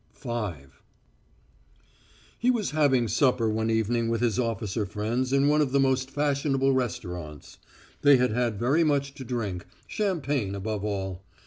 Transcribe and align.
V 0.19 0.31
He 2.39 2.49
was 2.49 2.71
having 2.71 3.07
supper 3.07 3.47
one 3.47 3.69
evening 3.69 4.09
with 4.09 4.19
his 4.21 4.39
officer 4.39 4.83
friends 4.87 5.31
in 5.31 5.47
one 5.47 5.61
of 5.61 5.73
the 5.73 5.79
most 5.79 6.09
fashionable 6.09 6.73
restaurants. 6.73 7.59
They 8.01 8.17
had 8.17 8.31
had 8.31 8.57
very 8.57 8.83
much 8.83 9.13
to 9.13 9.23
drink, 9.23 9.67
champagne 9.87 10.55
above 10.55 10.83
all. 10.83 11.21